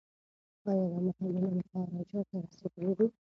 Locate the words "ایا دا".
0.69-0.99